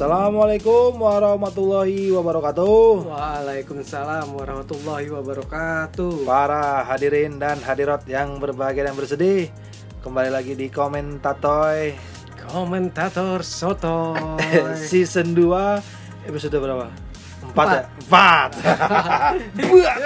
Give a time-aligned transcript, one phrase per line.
[0.00, 3.04] Assalamualaikum warahmatullahi wabarakatuh.
[3.04, 6.24] Waalaikumsalam warahmatullahi wabarakatuh.
[6.24, 9.52] Para hadirin dan hadirat yang berbahagia dan bersedih,
[10.00, 12.00] kembali lagi di Komentatoy
[12.48, 14.16] Komentator soto.
[14.88, 16.88] season 2 episode berapa?
[17.44, 17.84] Empat, ya?
[17.84, 18.50] Empat.
[18.56, 20.00] Empat.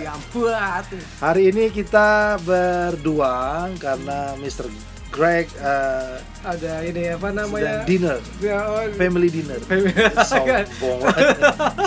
[0.00, 0.84] Yang buat.
[1.20, 4.95] Hari ini kita berdua karena Mr.
[5.10, 7.82] Greg eh, Ada ini apa namanya?
[7.88, 9.56] dinner, Ya, oh, family dinner.
[10.30, 11.00] Sombong.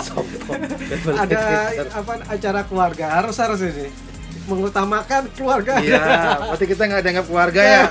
[0.02, 0.60] Sombong.
[1.14, 1.40] Ada
[1.94, 3.88] apa acara keluarga harus harus ini
[4.50, 5.78] mengutamakan keluarga.
[5.78, 6.02] Iya,
[6.50, 7.82] berarti kita nggak dianggap keluarga ya.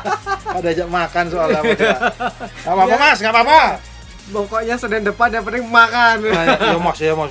[0.58, 1.60] Ada ajak makan soalnya.
[1.62, 2.98] Gak apa-apa Ya.
[2.98, 3.60] mas, gak apa-apa.
[4.30, 6.16] Pokoknya Senin depan yang penting makan.
[6.26, 7.30] Nah, ya mas, ya mas.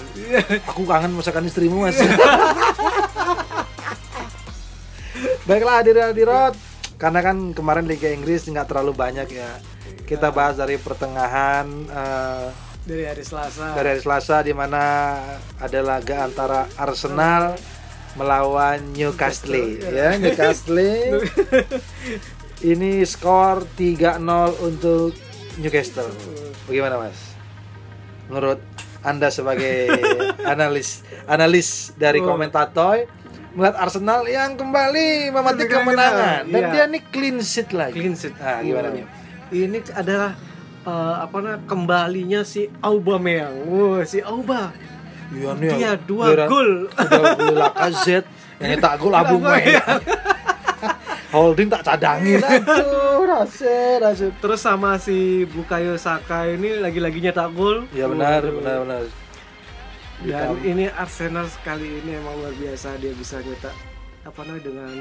[0.72, 2.00] Aku kangen masakan istrimu mas.
[5.48, 6.54] Baiklah hadirin hadirat,
[7.00, 9.50] karena kan kemarin Liga Inggris nggak terlalu banyak ya.
[10.04, 12.48] Kita bahas dari pertengahan eh,
[12.82, 13.72] Dari hari Selasa.
[13.72, 14.82] dari hari Selasa di mana
[15.56, 17.54] ada laga antara Arsenal
[18.12, 20.82] melawan Newcastle ya Newcastle
[22.66, 24.18] ini skor 3-0
[24.60, 25.14] untuk
[25.58, 26.10] Newcastle
[26.66, 27.20] bagaimana Mas
[28.26, 28.60] menurut
[29.00, 29.94] Anda sebagai
[30.52, 32.28] analis analis dari Oh.
[32.28, 33.06] komentator
[33.54, 36.70] melihat Arsenal yang kembali memetik kemenangan dan iya.
[36.70, 38.36] dia ini clean sheet lagi Clean sheet.
[38.38, 39.06] nah gimana nih
[39.50, 40.38] Ini adalah
[40.86, 43.66] eh, apa namanya kembalinya si Aubameyang.
[43.66, 44.70] Wah, si Auba.
[45.34, 46.86] Iya Dia dua gol.
[46.94, 48.30] Udah gol Lacazette
[48.62, 49.74] yang tak gol Abu Mei.
[51.34, 54.34] Holding tak cadangin aduh rasa rasa.
[54.34, 57.86] Terus sama si Bukayo Saka ini lagi-lagi nyetak gol.
[57.94, 59.02] Ya benar benar benar.
[60.20, 63.72] Dan ini Arsenal sekali ini emang luar biasa dia bisa nyetak
[64.28, 64.94] apa namanya dengan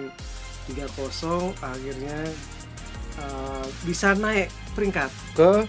[0.71, 2.19] 3-0 akhirnya
[3.19, 4.49] eh, bisa naik
[4.79, 5.11] peringkat.
[5.34, 5.67] Ke?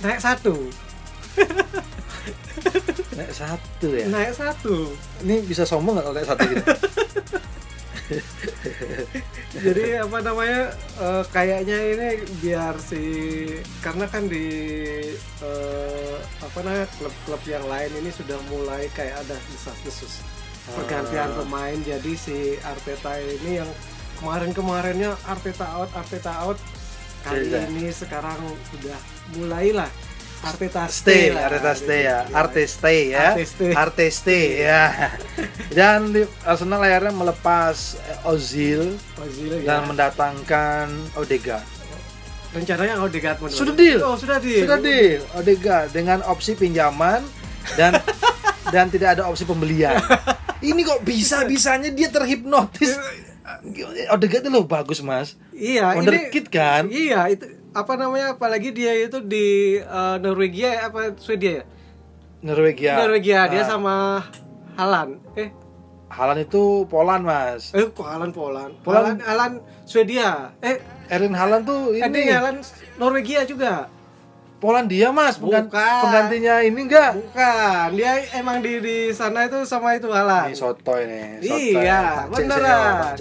[0.00, 0.54] Naik satu.
[3.14, 4.10] Naik satu ya.
[4.10, 4.90] naik satu.
[5.22, 6.64] Ini bisa sombong nggak kalau naik satu gitu?
[9.54, 10.62] jadi apa namanya
[11.00, 12.08] eh, kayaknya ini
[12.40, 13.02] biar si
[13.80, 14.46] karena kan di
[15.40, 20.20] eh, apa namanya klub-klub yang lain ini sudah mulai kayak ada desas-desus
[20.64, 21.36] pergantian Ah.
[21.40, 23.70] pemain jadi si Arteta ini yang
[24.20, 26.58] kemarin-kemarinnya Arteta out Arteta out
[27.24, 27.68] kali Iya.
[27.68, 28.36] ini sekarang
[28.68, 28.98] sudah
[29.32, 29.88] mulailah
[30.44, 31.42] Arteta Stay, stay, lah.
[31.46, 32.18] Arteta stay ya,
[32.66, 33.70] stay ya, Arte stay.
[33.72, 34.82] Arte stay ya.
[35.68, 39.84] Dan di- Arsenal akhirnya melepas eh, Ozil Ozil, dan ya.
[39.84, 41.66] mendatangkan Odegaard.
[42.50, 43.98] rencananya Odegaard mau Sudah deal.
[44.00, 47.26] oh sudah deal Sudah deal, Odegaard dengan opsi pinjaman
[47.74, 47.98] dan
[48.74, 49.98] dan tidak ada opsi pembelian.
[50.60, 52.94] Ini kok bisa bisanya dia terhipnotis.
[54.14, 55.36] Odegaard itu loh bagus mas.
[55.50, 56.88] Iya, Wonderkid kan?
[56.88, 58.32] Iya, itu apa namanya?
[58.32, 61.64] Apalagi dia itu di eh, Norwegia apa Swedia ya?
[62.40, 62.92] Norwegia.
[62.96, 63.94] Norwegia dia Nah, sama
[64.74, 65.18] Halan.
[65.34, 65.50] Eh,
[66.08, 67.74] Haaland itu Poland mas.
[67.74, 68.78] eh kok Halan Poland?
[68.80, 69.18] Poland.
[69.18, 69.52] Halan Halan
[69.82, 70.54] Swedia.
[70.62, 70.78] Eh,
[71.10, 72.62] Erling Haaland tuh ini ini Halan
[72.96, 73.90] Norwegia juga.
[74.54, 75.36] Polandia mas.
[75.36, 75.68] Bukan.
[75.68, 77.12] Penggantinya ini enggak?
[77.12, 80.48] Bukan, dia emang di di sana itu sama itu Halan.
[80.48, 81.42] Ini soto ini.
[81.42, 82.00] Soto Iya, ya.
[82.30, 83.12] Beneran.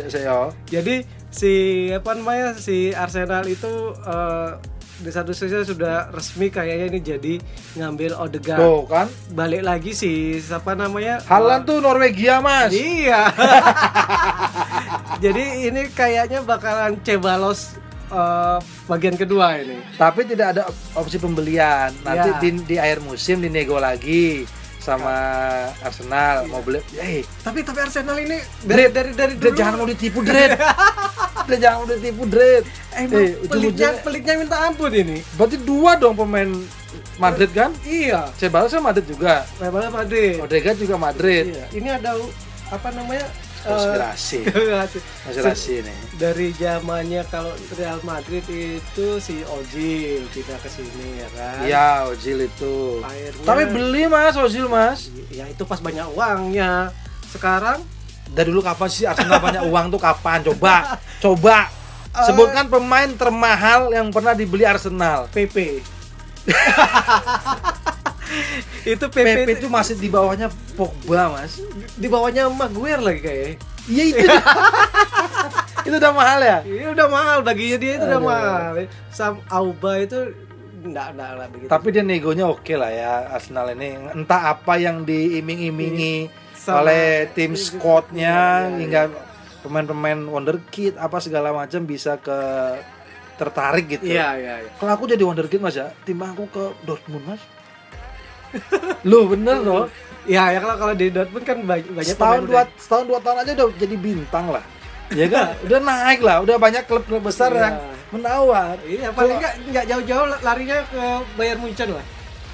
[0.63, 0.96] Jadi
[1.34, 1.54] si
[1.90, 3.68] apa namanya si Arsenal itu
[4.00, 4.52] eh,
[4.94, 7.34] di satu sisi sudah resmi kayaknya ini jadi
[7.76, 8.62] ngambil Odegaard.
[8.62, 9.08] Tuh kan.
[9.34, 12.70] balik lagi sih siapa namanya Haaland tuh Norwegia mas.
[12.72, 13.28] iya
[15.24, 17.76] jadi ini kayaknya bakalan cebalos
[18.08, 21.90] eh, bagian kedua ini Tapi tidak ada opsi pembelian.
[22.04, 22.40] Nanti Ya.
[22.40, 24.46] di, di akhir musim dinego lagi
[24.78, 25.16] sama
[25.80, 26.84] Arsenal mau beli.
[26.96, 30.54] Eh, tapi tapi Arsenal ini dari dari dari Dred dulu jangan mau ditipu Dred.
[31.35, 32.63] Dred jangan mau ditipu Dred.
[32.94, 36.50] emang Eh, peliknya ujung-ujungnya peliknya minta ampun ini berarti dua dong pemain
[37.15, 37.74] Madrid kan?
[37.83, 39.41] iya Ceballos kan Madrid juga.
[39.56, 41.44] Real Madrid Odegaard juga Madrid.
[41.50, 41.65] iya.
[41.71, 42.13] ini ada
[42.68, 44.39] apa namanya eh, Konspirasi.
[44.44, 44.97] konspirasi.
[45.24, 45.97] Konspirasi nih.
[46.15, 52.38] dari zamannya kalau Real Madrid itu si Ozil pindah ke sini ya kan Iya, Ozil
[52.44, 53.00] itu.
[53.00, 55.09] Akhirnya- Tapi beli Mas Ozil Mas.
[55.30, 56.94] ya itu pas banyak uangnya
[57.27, 57.81] sekarang
[58.30, 60.40] Dari dulu kapan sih Arsenal banyak uang tuh kapan?
[60.42, 61.68] Coba, coba.
[62.14, 65.25] Sebutkan pemain termahal yang pernah dibeli Arsenal.
[65.34, 65.81] PP
[68.84, 71.62] itu PP, PP itu masih di bawahnya Pogba, Mas.
[71.96, 74.26] di bawahnya Maguire lagi kayaknya Iya itu.
[75.88, 76.58] itu udah mahal ya?
[76.64, 78.28] ini udah mahal baginya dia itu udah Aduh.
[78.28, 78.74] mahal
[79.08, 80.19] Sam Auba itu
[80.84, 83.96] enggak enggak lah begitu Tapi dia negonya oke lah ya Arsenal ini.
[84.12, 88.31] Entah apa yang diiming-imingi Sama- oleh tim squadnya
[88.62, 89.01] Iya, iya, hingga
[89.60, 92.38] pemain-pemain wonderkid apa segala macam bisa ke
[93.33, 94.06] tertarik gitu.
[94.06, 94.71] Iya, iya, iya.
[94.74, 97.42] Kalau aku jadi wonderkid mas ya, tim aku ke Dortmund mas.
[99.10, 99.89] Lu bener loh.
[100.24, 103.38] Ya, ya kalau kalau di Dortmund kan banyak banyak Setahun dua, udah- setahun dua tahun
[103.42, 104.63] aja udah jadi bintang lah.
[105.12, 105.57] Ya kan?
[105.66, 107.59] udah naik lah, udah banyak klub-klub besar Iya.
[107.62, 107.75] yang
[108.12, 108.75] menawar.
[108.86, 111.01] Iya, paling enggak enggak jauh-jauh larinya ke
[111.33, 112.06] Bayern Munchen lah.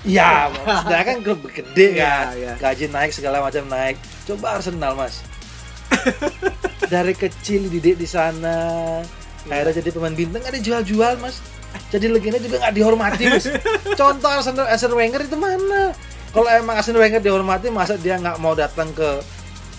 [0.01, 2.53] Iya, maksudnya kan klub gede Iya, kan, iya.
[2.55, 3.95] gaji naik segala macam naik.
[4.23, 5.19] Coba Arsenal mas,
[6.87, 8.99] dari kecil didik di sana,
[9.43, 11.43] akhirnya jadi pemain bintang nggak dijual-jual mas.
[11.89, 13.45] Jadi legenda juga nggak dihormati mas.
[13.93, 15.93] Contoh Arsenal, Arsene Wenger itu mana?
[16.29, 19.19] Kalau emang Arsene Wenger dihormati, masa dia nggak mau datang ke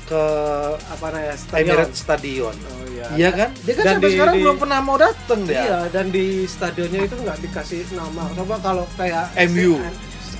[0.04, 0.22] ke
[0.90, 1.34] Apa namanya?
[1.34, 1.62] Stadion.
[1.64, 2.54] Emirates Stadion?
[2.54, 3.06] Oh iya.
[3.10, 3.48] Iya kan?
[3.56, 5.60] Dia kan Dan sampai di- sekarang di- belum pernah mau datang dia.
[5.60, 8.22] Iya, dan di stadionnya itu nggak dikasih nama.
[8.34, 9.78] Coba kalau kayak MU.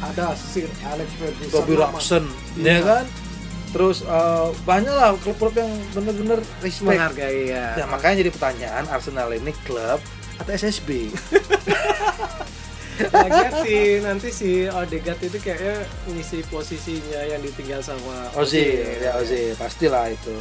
[0.01, 1.53] Ada Sir Alex Ferguson.
[1.53, 1.75] Bobby.
[1.77, 2.25] Robson,
[2.57, 2.73] Iya.
[2.73, 3.05] ya kan?
[3.71, 6.91] Terus eh, banyak lah klub-klub yang bener-bener respect.
[6.91, 7.77] menghargai ya.
[7.77, 10.01] Ya makanya jadi pertanyaan Arsenal ini klub
[10.37, 11.13] atau SSB?
[13.01, 19.55] Lagian si nanti si Odegaard itu kayaknya ngisi posisinya yang ditinggal sama Ozil, ya Ozil,
[19.55, 20.35] pastilah itu.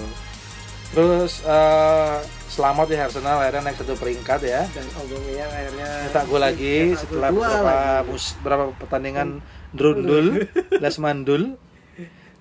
[0.89, 2.17] Terus eh,
[2.49, 4.61] selamat ya Arsenal akhirnya naik satu peringkat ya.
[4.67, 8.07] Dan Aubameyang akhirnya Cetak gol lagi setelah beberapa lagi.
[8.09, 9.27] mus- berapa pertandingan
[9.69, 10.49] drundul,
[10.83, 11.55] lesmandul.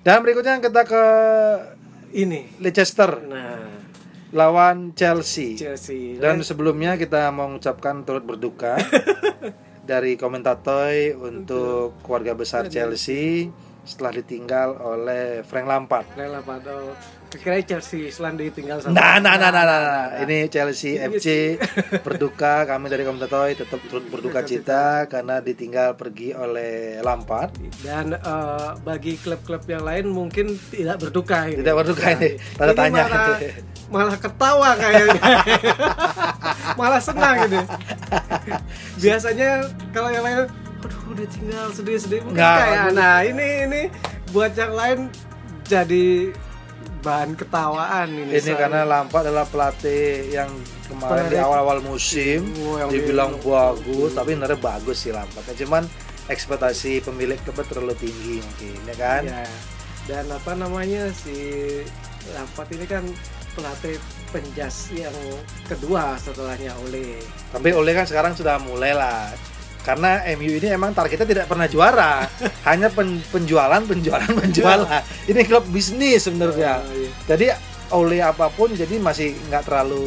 [0.01, 1.05] Dan berikutnya kita ke
[2.15, 2.49] ini.
[2.57, 3.69] Leicester Nah,
[4.31, 5.53] lawan Chelsea.
[5.55, 6.17] Chelsea.
[6.17, 8.81] Dan sebelumnya kita mau mengucapkan turut berduka
[9.85, 13.53] dari komentator untuk keluarga besar Chelsea
[13.85, 16.05] setelah ditinggal oleh Frank Lampard.
[16.13, 16.93] Rela pada
[17.37, 20.07] kira Chelsea selain ditinggal sama Nah, nah, nah, nah, nah, nah.
[20.25, 21.61] ini Chelsea FC
[22.07, 22.65] berduka.
[22.65, 27.53] Kami dari komentator tetap turut berduka cita karena ditinggal pergi oleh Lampard.
[27.85, 31.61] dan eh, bagi klub-klub yang lain mungkin tidak berduka ini.
[31.61, 32.31] Tidak berduka ini.
[32.57, 33.03] Tanda Ini tanya.
[33.05, 33.39] Malah,
[33.93, 35.23] malah ketawa kayaknya.
[36.81, 37.61] malah senang ini.
[39.05, 40.49] Biasanya kalau yang lain
[40.79, 43.83] aduh udah tinggal sedih-sedih mungkin kayak nah ini ini
[44.31, 44.99] buat yang lain
[45.67, 46.31] jadi
[46.99, 48.31] bahan ketawaan ini.
[48.31, 48.59] Ini soalnya.
[48.59, 50.51] karena Lampard adalah pelatih yang
[50.85, 55.47] kemarin di Pelatih- awal-awal musim Oh, yang dibilang di- bagus, tapi sebenarnya bagus sih Lampard.
[55.55, 55.83] Cuman
[56.27, 59.23] ekspektasi pemilik klubnya terlalu tinggi mungkin, ya kan?
[59.25, 59.45] Iya.
[60.05, 61.37] Dan apa namanya si
[62.31, 63.05] Lampard ini kan
[63.53, 63.97] pelatih
[64.29, 65.15] penjas yang
[65.65, 67.19] kedua setelahnya oleh
[67.49, 69.33] Tapi Oleh kan sekarang sudah mulai lah.
[69.89, 72.29] Karena MU ini emang targetnya tidak pernah juara,
[72.69, 74.85] hanya pen- penjualan, penjualan, penjualan.
[75.31, 76.77] Ini klub bisnis sebenarnya.
[76.79, 77.09] Oh, iya.
[77.25, 77.47] Jadi
[77.89, 80.05] oleh apa pun jadi masih nggak terlalu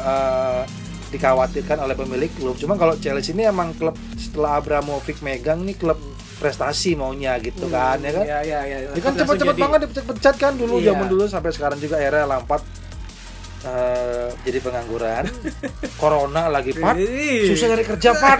[0.00, 0.62] eh,
[1.10, 2.56] dikhawatirkan oleh pemilik klub.
[2.56, 6.00] Cuma kalau Chelsea ini emang klub setelah Abramovich megang nih klub
[6.34, 8.24] prestasi maunya gitu kan ya kan.
[8.24, 8.76] Iya iya iya.
[8.88, 10.90] Ini kan cepet-cepet jadi- banget dipecat-pecat kan dulu Iya.
[10.90, 12.64] zaman dulu sampai sekarang juga akhirnya Lampard
[13.64, 15.24] eh, jadi pengangguran.
[16.00, 16.94] Corona lagi Pak.
[17.48, 18.36] Susah cari kerja Pak.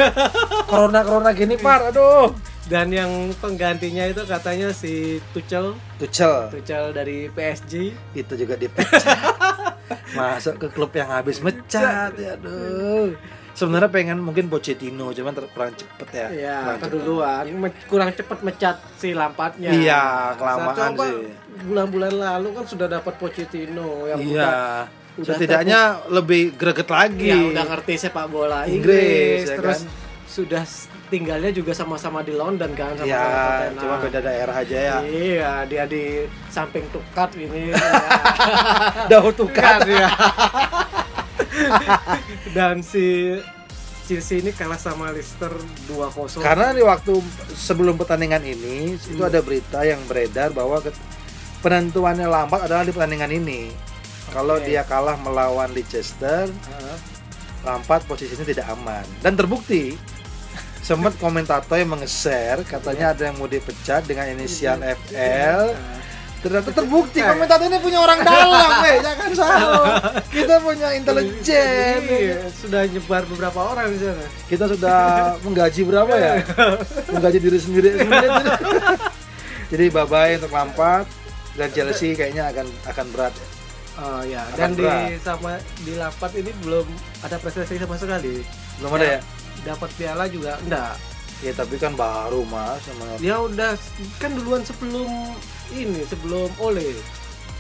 [0.65, 1.81] Corona corona gini Pak.
[1.91, 2.33] Aduh.
[2.65, 7.93] Dan yang penggantinya itu katanya si Tuchel, Tuchel Tuchel dari PSG.
[8.15, 9.05] itu juga dipecat.
[10.17, 13.13] Masuk ke klub yang habis mecat ya aduh.
[13.53, 16.27] Sebenarnya pengen mungkin Pochettino cuman kurang cepet ya.
[16.33, 16.89] Ya, Kurang cepet.
[16.91, 17.45] keduluan
[17.87, 19.71] kurang cepat mecat si Lampardnya.
[19.71, 20.03] Iya,
[20.35, 21.15] kelamaan sih.
[21.69, 24.33] Bulan-bulan lalu kan sudah dapat Pochettino yang Iya.
[24.35, 24.59] udah
[25.15, 27.31] udah Setidaknya lebih greget lagi.
[27.31, 30.03] ya udah ngerti sepak bola Inggris, Inggris, ya terus kan?
[30.27, 30.63] sudah
[31.07, 33.79] tinggalnya juga sama-sama di London kan sama Tottenham.
[33.79, 34.97] cuma beda daerah aja ya.
[35.01, 36.05] Iya, dia di
[36.49, 37.71] samping tukat ini.
[39.13, 39.87] Daun tukat.
[39.87, 40.11] Ya.
[42.51, 43.39] Dan si
[44.05, 45.55] Chelsea ini kalah sama Leicester
[45.87, 46.43] 2-0.
[46.43, 47.15] Karena di waktu
[47.55, 49.31] sebelum pertandingan ini itu Hmm.
[49.31, 50.83] ada berita yang beredar bahwa
[51.61, 53.61] penentuannya Lampard adalah di pertandingan ini.
[54.33, 56.97] Kalau dia kalah melawan Leicester, Heeh.
[57.65, 59.05] Lampard posisinya tidak aman.
[59.21, 59.97] Dan terbukti
[60.89, 65.73] sempat komentator yang menge-share katanya ada yang mau dipecat dengan inisial FL
[66.45, 69.97] ternyata terbukti komentator ini punya orang dalam weh jangan salah
[70.37, 72.05] kita punya intelijen.
[72.05, 74.29] Iya, sudah nyebar beberapa orang di sana.
[74.45, 75.01] kita sudah
[75.49, 76.45] menggaji berapa ya?
[77.17, 77.91] Menggaji diri sendiri
[79.73, 81.09] jadi bye bye untuk Lampard.
[81.55, 83.35] Dan Chelsea kayaknya akan akan berat
[83.95, 85.23] Oh ya, dan di berat.
[85.23, 86.87] sama di Lampard ini belum
[87.23, 88.43] ada prestasi sama sekali.
[88.79, 89.21] belum ada ya
[89.63, 90.99] Dapat piala juga enggak.
[91.41, 93.79] ya tapi kan baru mas sama Dia udah
[94.19, 95.09] kan duluan sebelum
[95.71, 96.99] ini, sebelum Ole.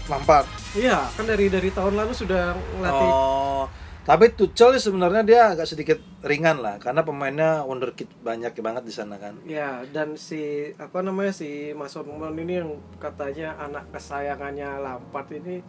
[0.05, 3.09] Lampard Iya, kan dari dari tahun lalu sudah ngelatih.
[3.09, 3.65] Oh,
[4.05, 9.17] tapi Tuchel sebenarnya dia agak sedikit ringan lah karena pemainnya wonderkid banyak banget di sana
[9.17, 9.39] kan.
[9.47, 15.63] Ya, dan si apa namanya si Mason Mount ini yang katanya anak kesayangannya Lampard ini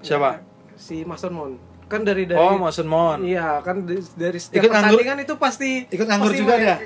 [0.00, 0.30] Siapa?
[0.32, 0.40] Ya,
[0.74, 1.56] si Mason Mount.
[1.86, 3.20] kan dari dari Oh, Mason Mount.
[3.20, 3.98] iya kan dari
[4.38, 6.76] setiap Ikut nganggur- pertandingan itu pasti ikut nganggur pasti juga dia?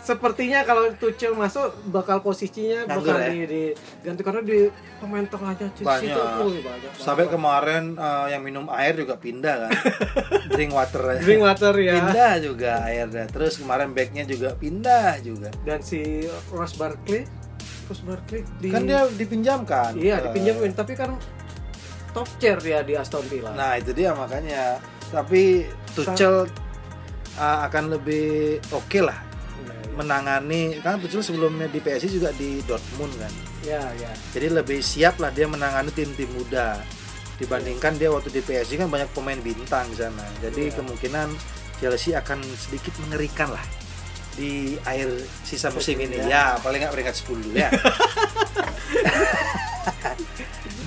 [0.00, 3.28] sepertinya kalau Tuchel masuk bakal posisinya Nganggur bakal ya?
[3.28, 3.62] di, di
[4.00, 4.58] ganti karena di
[4.96, 6.00] pemain tengahnya Banyak.
[6.08, 7.34] itu wih, banyak Sampai banget.
[7.34, 9.70] kemarin eh, yang minum air juga pindah kan.
[10.50, 11.02] Drink water.
[11.20, 13.24] drink water ya Pindah juga airnya.
[13.28, 15.52] Terus kemarin backnya juga pindah juga.
[15.60, 17.28] dan si Ross Barkley
[17.84, 19.92] Ross Barkley di Kan dia dipinjamkan.
[19.94, 21.20] iya dipinjamin tapi kan
[22.10, 24.76] top chair dia di Aston Villa Nah itu dia makanya.
[25.08, 26.44] Tapi Tuchel
[27.36, 29.18] uh, akan lebih oke lah
[29.58, 30.78] Nah, menangani.
[30.78, 33.32] Karena Tuchel sebelumnya di PSI juga di Dortmund kan.
[33.60, 36.78] ya ya Jadi lebih siap lah dia menangani tim-tim muda
[37.36, 40.26] dibandingkan dia waktu di PSG kan banyak pemain bintang di sana.
[40.40, 40.76] Jadi Iya.
[40.78, 41.28] kemungkinan
[41.78, 43.62] Chelsea akan sedikit mengerikan lah
[44.38, 46.22] di akhir sisa musim ini.
[46.30, 47.68] Ya, paling nggak peringkat 10 ya.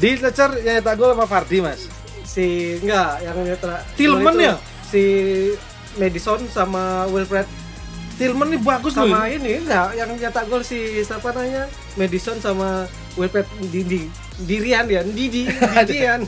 [0.01, 1.85] di Leicester yang nyetak gol sama Vardy, Mas.
[2.25, 4.55] si enggak yang netra Tillman itu ya?
[4.87, 5.03] si
[5.99, 7.43] Madison sama Wilfred
[8.15, 9.03] Tillman ini bagus loh.
[9.03, 11.67] sama ini enggak yang nyetak gol si siapa namanya
[11.99, 12.87] Madison sama
[13.19, 14.07] Wilfred Didi
[14.41, 15.45] Dirian dia Didi
[15.85, 16.21] Didian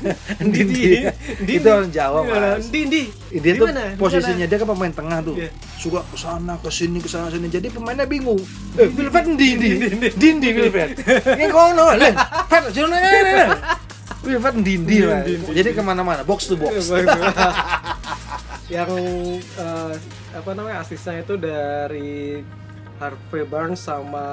[0.43, 1.07] Didi
[1.47, 2.67] Itu orang Jawa, Mas.
[2.69, 5.35] Didi Dia tuh posisinya dia kan pemain tengah tuh.
[5.41, 5.49] Iya.
[5.81, 7.49] Suka ke sana ke sini ke sana sini.
[7.49, 8.37] Jadi pemainnya bingung.
[8.77, 9.69] Eh, Wilfred ndi ndi?
[10.13, 11.01] Ndi ndi Wilfred.
[11.41, 12.13] Yang kono, Len.
[12.45, 13.45] Fred, jono ngene.
[14.21, 15.25] Wilfred ndi, Mas.
[15.49, 16.93] Jadi ke mana mana box to box.
[18.73, 18.89] yang
[19.59, 19.93] eh,
[20.33, 22.41] apa namanya asisnya itu dari
[23.03, 24.23] Harvey Barnes sama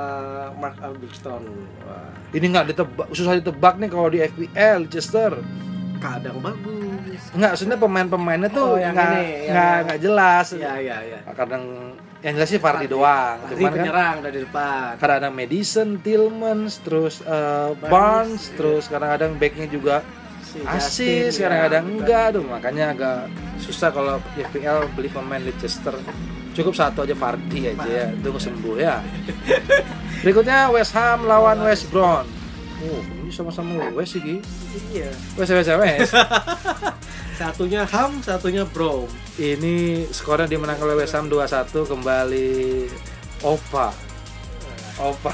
[0.55, 5.43] Mark Wah, Ini nggak ditebak, susah ditebak nih kalau di FPL Chester.
[6.01, 7.21] kadang bagus.
[7.31, 9.13] Nggak, sebenarnya pemain-pemainnya tuh Oh, yang nggak
[9.47, 10.47] nggak nggak jelas.
[10.55, 13.37] ya ya ya Kadang yang jelas sih Vardy doang.
[13.39, 14.91] Vardy Cuman kan penyerang dari depan.
[14.97, 20.01] kadang ada Madison, Tillmans, terus eh, Barnes, terus kadang-kadang backnya juga
[20.41, 22.27] Si asis, kadang-kadang ya, enggak.
[22.33, 23.19] tuh makanya agak
[23.57, 25.95] susah kalau FPL beli pemain Leicester
[26.57, 28.07] cukup satu aja Vardy aja ya.
[28.21, 29.01] Tunggu sembuh ya.
[30.21, 32.27] Berikutnya West Ham lawan West Brom.
[32.81, 34.41] Oh ini sama-sama West sih
[34.91, 35.11] iya.
[35.39, 36.13] West West West.
[37.41, 39.09] Satunya Ham satunya Brom.
[39.41, 42.85] Ini skornya dimenangkan oleh West Ham 2-1 kembali
[43.41, 43.89] Opa.
[45.01, 45.33] Opa.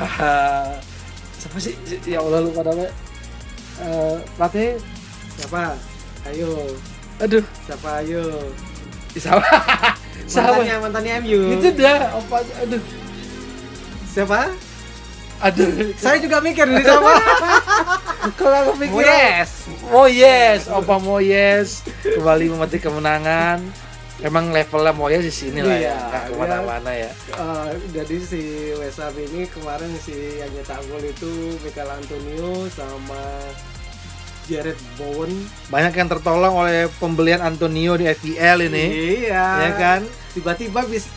[1.34, 1.74] Siapa sih?
[2.06, 2.94] Ya Allah lupa namanya.
[3.82, 4.78] Eh, pelatih?
[5.34, 5.74] Siapa?
[6.30, 6.70] Ayo.
[7.18, 7.42] Aduh.
[7.66, 8.06] Siapa?
[8.06, 8.22] Ayo.
[9.16, 9.42] Siapa
[10.24, 12.82] mantannya mantannya MU itu dah Opa aduh.
[14.16, 14.48] Siapa?
[15.44, 15.92] Aduh.
[16.00, 17.12] Saya juga mikir ini siapa?
[18.40, 19.50] Kalau aku pikir Moyes.
[19.92, 20.72] Oh yes.
[20.72, 21.84] Opa Moyes?
[22.00, 23.60] Kembali memetik kemenangan.
[24.24, 25.92] Emang levelnya Moyes di sini lah ya.
[25.92, 27.12] Iya, nggak ke mana-mana ya.
[27.12, 33.20] Eh, jadi si West Ham ini kemarin si yang nyetak gol itu Michael Antonio sama
[34.46, 35.30] Jared Bowen.
[35.68, 38.86] Banyak yang tertolong oleh pembelian Antonio di FPL ini.
[39.26, 39.46] Iya.
[39.66, 40.00] Ya kan?
[40.32, 41.10] Tiba-tiba bisa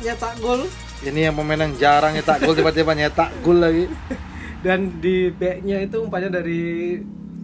[0.00, 0.64] nyetak gol.
[1.00, 3.88] Ini yang pemain yang jarang nyetak gol tiba-tiba nyetak gol lagi.
[4.64, 7.00] Dan di backnya itu umpamanya dari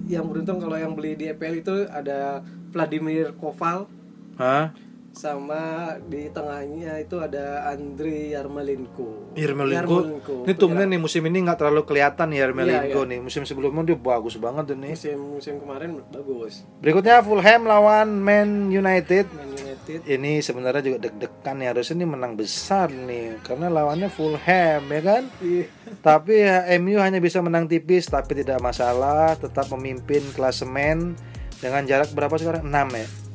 [0.07, 3.89] yang beruntung kalau yang beli di FPL itu ada Vladimir Koval.
[4.37, 4.73] Hah?
[5.17, 9.33] Sama di tengahnya itu ada Andrei Yarmolenko.
[9.33, 10.45] Yarmolenko.
[10.45, 13.19] Ini tumben nih musim ini nggak terlalu kelihatan ya Yarmolenko Iya, nih.
[13.25, 14.93] Musim sebelumnya dia bagus banget nih.
[14.93, 16.69] Musim musim kemarin bagus.
[16.85, 19.25] berikutnya Fulham lawan Man United.
[19.33, 20.05] Man United.
[20.05, 25.25] Ini sebenarnya juga deg-degan ya harusnya ini menang besar nih karena lawannya Fulham ya kan?
[25.41, 25.65] Iya.
[26.05, 31.17] tapi ya, MU hanya bisa menang tipis tapi tidak masalah tetap memimpin klasemen
[31.57, 32.69] dengan jarak berapa sekarang?
[32.69, 33.26] 6 ya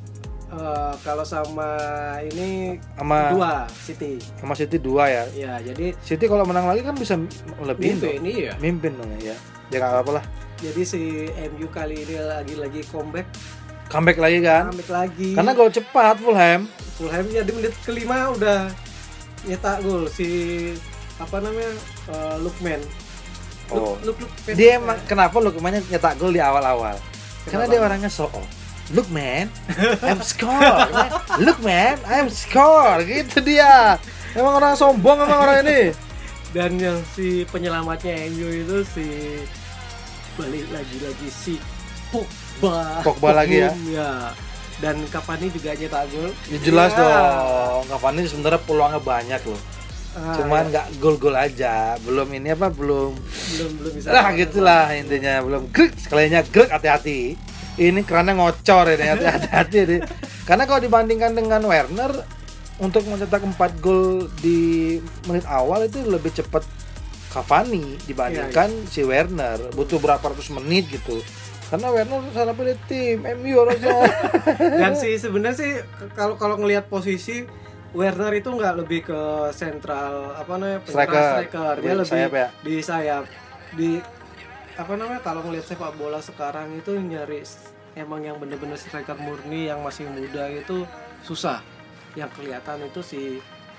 [0.51, 1.79] Eh, kalau sama
[2.27, 4.19] ini sama dua City.
[4.35, 5.23] sama City 2 ya?
[5.31, 7.15] Ya, jadi City kalau menang lagi kan bisa
[7.63, 8.53] lebih mimpi ini ya.
[8.59, 9.31] mimpin dong ya
[9.71, 10.25] ya nggak apa-apa lah.
[10.59, 11.01] Jadi si
[11.55, 13.31] MU kali ini lagi-lagi comeback,
[13.87, 14.75] comeback lagi kan?
[14.75, 15.29] Comeback lagi.
[15.39, 16.67] karena gol cepat Fulham.
[16.99, 18.67] Fulham ya di menit kelima udah
[19.47, 20.11] nyetak gol.
[20.11, 20.27] Si
[21.15, 21.71] apa namanya
[22.11, 22.83] eh, Lukman.
[23.71, 23.95] Oh.
[24.03, 26.99] Luk, Luk, Luk- dia emang kenapa lu ke mana nyetak gol di awal-awal?
[27.47, 28.60] Karena dia orangnya so off
[28.91, 29.47] look man
[30.01, 30.87] I'm score
[31.37, 33.95] look man I'm score gitu dia
[34.31, 35.81] emang orang sombong emang orang ini
[36.51, 39.07] dan yang si penyelamatnya MU itu si
[40.33, 41.55] balik lagi-lagi si
[42.11, 42.99] Pogba.
[43.01, 43.71] Pogba lagi ya?
[43.97, 44.11] ya.
[44.77, 46.31] Dan Cavani juga nyetak gol.
[46.45, 46.99] ya jelas Ya.
[46.99, 49.61] dong Cavani sebenarnya peluangnya banyak loh
[50.11, 50.69] Ah, cuman ya.
[50.69, 54.11] nggak gol-gol aja belum ini apa belum belum belum bisa.
[54.11, 57.39] lah gitulah intinya belum grek sekalinya grek hati-hati
[57.83, 59.97] ini karena ngocor ini hati- hati-hati ini
[60.43, 62.13] karena kalau dibandingkan dengan Werner
[62.77, 66.61] untuk mencetak 4 gol di menit awal itu lebih cepat
[67.29, 71.21] Cavani dibandingkan si Werner butuh berapa ratus menit gitu
[71.65, 73.95] Karena Werner salah pilih tim MU harusnya.
[74.81, 75.71] Dan sih sebenarnya sih
[76.11, 77.47] kalau kalau ngelihat posisi
[77.91, 79.21] Werner itu nggak lebih ke
[79.51, 81.23] sentral apa namanya Striker.
[81.39, 81.73] striker.
[81.79, 82.47] dia Di lebih sayap ya?
[82.59, 83.23] di sayap
[83.71, 83.89] di
[84.73, 87.39] apa namanya kalau ngelihat sepak bola sekarang itu nyari
[87.93, 90.87] emang yang bener-bener striker murni yang masih muda itu
[91.21, 91.59] susah
[92.15, 93.21] yang kelihatan itu si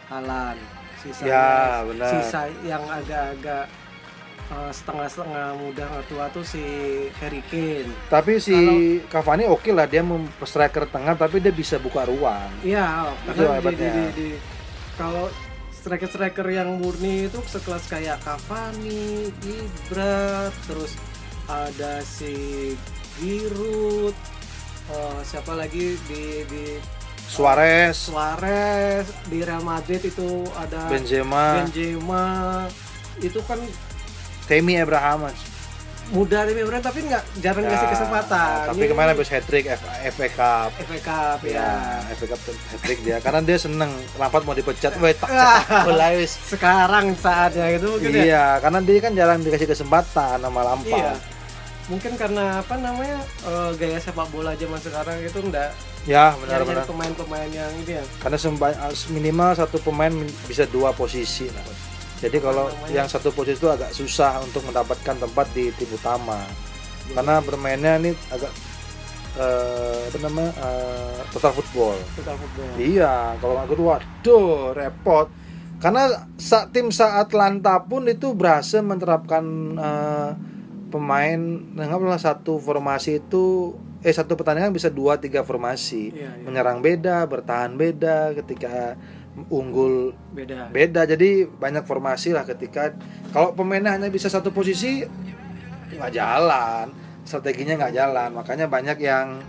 [0.08, 0.56] Alan
[1.00, 2.08] sisa Ya, benar.
[2.08, 3.66] sisa yang agak-agak
[4.52, 6.62] eh, setengah-setengah muda nggak tua tuh si
[7.18, 8.54] Harry Kane tapi si
[9.08, 10.04] Cavani oke lah dia
[10.44, 12.48] striker tengah tapi dia bisa buka ruang.
[12.62, 14.40] Iya, Itu karena di, di, di, di-
[14.94, 15.26] kalau
[15.72, 20.94] striker-striker yang murni itu sekelas kayak Cavani, Ibra, terus
[21.50, 22.76] ada si
[23.22, 24.14] Giroud,
[24.90, 26.64] eh, siapa lagi di di
[27.22, 32.26] Suarez, Suarez di Real Madrid itu ada Benzema, Benzema
[33.22, 33.62] itu kan
[34.44, 35.30] Temi Abraham.
[36.12, 38.68] Muda Demi Abraham tapi nggak jarang Ya, ngasih kesempatan.
[38.68, 40.70] Tapi Ini kemarin habis hat trick FA Cup.
[40.76, 41.56] FA Cup ya.
[41.56, 41.72] Ya,
[42.12, 43.88] FA Cup hat trick dia karena dia seneng
[44.18, 45.86] Lampard mau dipecat, weh tak Ah.
[46.26, 48.22] Sekarang saatnya itu mungkin ya.
[48.26, 51.31] Iya, karena dia kan jarang dikasih kesempatan sama Iya.
[51.82, 55.70] Mungkin karena apa namanya eh, gaya sepak bola zaman sekarang itu enggak
[56.02, 56.82] Ya, benar-benar.
[56.82, 58.04] pemain-pemain yang ini ya.
[58.18, 58.74] Karena semba-
[59.08, 60.10] minimal satu pemain
[60.44, 61.46] bisa dua posisi.
[61.46, 61.62] lah.
[62.18, 63.02] Jadi kalau namanya?
[63.02, 66.42] yang satu posisi itu agak susah untuk mendapatkan tempat di tim utama.
[67.06, 68.50] Karena bermainnya ini agak
[69.38, 71.94] eh, apa namanya eh, total football.
[72.14, 72.70] Total football.
[72.76, 75.26] Iya, kalau aku tuh waduh repot.
[75.78, 76.02] Karena
[76.34, 79.44] saat tim saat Atlanta pun itu berhasil menerapkan
[79.78, 80.30] eh,
[80.92, 81.40] pemain
[81.80, 83.72] anggaplah satu formasi itu
[84.04, 86.12] eh satu pertandingan bisa dua tiga formasi.
[86.12, 86.44] Iya, iya.
[86.44, 89.00] menyerang beda bertahan beda ketika
[89.48, 90.68] unggul Beda.
[90.68, 91.08] beda.
[91.08, 92.92] Jadi banyak formasi lah ketika
[93.32, 95.00] kalau pemainnya hanya bisa satu posisi
[95.96, 96.92] nggak jalan.
[97.24, 98.30] Strateginya nggak jalan.
[98.36, 99.40] Makanya banyak yang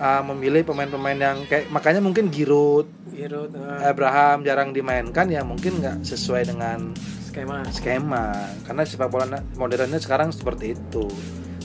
[0.00, 5.78] uh, memilih pemain-pemain yang kayak makanya mungkin Giroud Giroud eh, Abraham jarang dimainkan ya mungkin
[5.78, 6.96] nggak sesuai dengan
[7.30, 7.58] skema.
[7.70, 8.26] skema
[8.66, 11.06] karena sepak bola modernnya sekarang seperti itu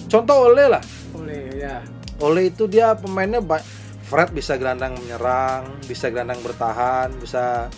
[0.07, 0.83] contoh Ole lah
[1.15, 1.81] Oleh ya.
[2.19, 3.41] Ole itu dia pemainnya
[4.05, 7.73] Fred bisa gelandang menyerang, bisa gelandang bertahan, bisa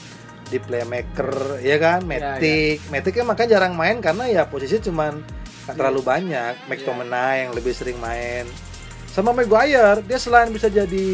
[0.52, 2.04] di playmaker, ya kan?
[2.04, 6.54] Ya, Matic, Matic kan makanya jarang main karena ya posisi cuman nggak terlalu banyak.
[6.68, 8.44] McTominay yang lebih sering main.
[9.08, 11.08] Sama Maguire, dia selain bisa jadi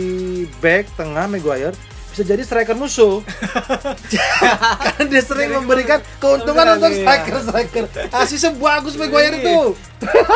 [0.58, 1.78] back tengah Maguire,
[2.14, 3.26] bisa jadi striker musuh.
[4.86, 7.02] Karena dia sering Jadi memberikan keuntungan untuk iya.
[7.02, 7.84] striker-striker.
[8.14, 9.74] Asisnya bagus Maguire itu.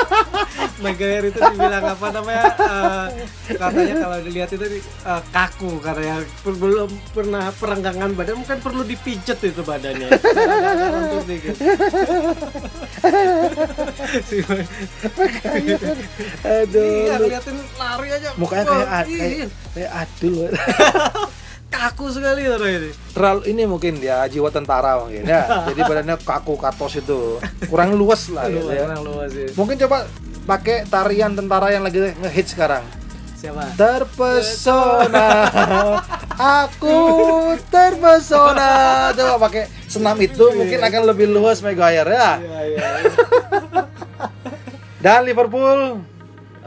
[0.84, 2.50] Maguire itu dibilang apa namanya?
[2.58, 3.08] eh,
[3.54, 9.38] katanya kalau dilihat itu eh, kaku katanya Per- belum pernah perenggangan badan mungkin perlu dipijet
[9.46, 10.10] itu badannya.
[16.42, 16.90] Aduh.
[17.06, 18.30] Iya, ngeliatin lari aja.
[18.34, 19.18] mukanya kayak ad, iya.
[19.22, 20.50] kayak, kayak adul
[21.68, 22.90] kaku sekali orang ini.
[23.12, 25.44] terlalu ini mungkin ya jiwa tentara mungkin ya.
[25.72, 27.38] Jadi badannya kaku katos itu.
[27.68, 28.88] Kurang luas lah gitu ya.
[28.88, 29.48] orang luas sih.
[29.54, 30.08] mungkin coba
[30.48, 32.84] pakai tarian tentara yang lagi ngehit sekarang.
[33.38, 33.70] Siapa?
[33.78, 35.30] terpesona.
[36.66, 36.98] Aku
[37.70, 38.72] terpesona.
[39.14, 42.42] Coba pakai senam itu mungkin akan lebih luas Maguire ya.
[42.42, 42.88] Iya, iya.
[45.04, 46.02] dan Liverpool.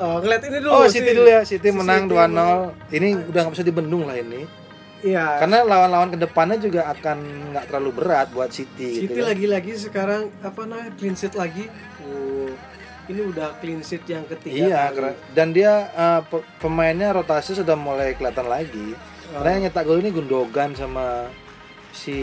[0.01, 0.71] Oh, ngeliat ini dulu.
[0.73, 1.43] oh City dulu ya.
[1.45, 4.60] City Si menang City 2-0 ini udah nggak bisa dibendung lah ini
[5.01, 5.41] Iya.
[5.41, 7.19] karena lawan-lawan ke depannya juga akan
[7.51, 9.33] nggak terlalu berat buat City, City gitu kan.
[9.33, 11.73] lagi-lagi sekarang apa namanya clean sheet lagi.
[12.01, 12.53] Oh,
[13.07, 14.61] ini udah clean sheet yang ketiga.
[14.69, 15.13] Iya, kali.
[15.33, 18.93] dan dia uh, pe- pemainnya rotasi sudah mulai kelihatan lagi.
[19.31, 19.41] Oh.
[19.41, 21.27] Karena yang nyetak gol ini Gundogan sama
[21.91, 22.19] si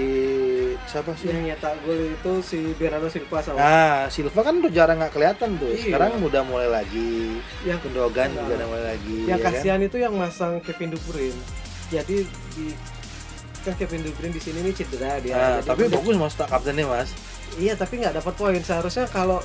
[0.86, 1.28] siapa sih?
[1.28, 5.50] Yang nyetak gol itu si Bernardo Silva sama Nah, Silva kan udah jarang nggak kelihatan
[5.56, 5.72] tuh.
[5.72, 5.82] Iya.
[5.84, 7.42] Sekarang udah mulai lagi.
[7.64, 8.38] yang Gundogan Nah.
[8.40, 9.18] juga udah mulai lagi.
[9.26, 9.52] yang ya kan?
[9.52, 11.42] kasihan itu yang masang Kevin De Bruyne.
[11.88, 12.66] Jadi di
[13.64, 15.36] kan Kevin De Bruyne di sini nih cedera dia.
[15.36, 17.12] Nah, tapi bagus mas tak kaptennya mas.
[17.56, 18.60] Iya, tapi nggak dapat poin.
[18.60, 19.44] Seharusnya kalau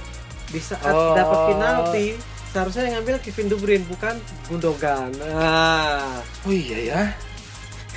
[0.49, 1.17] di saat Oh.
[1.17, 2.07] dapat penalti,
[2.51, 4.15] seharusnya yang ngambil Kevin De Bruyne bukan
[4.47, 5.11] Gundogan.
[5.19, 7.03] Nah, Oh iya ya.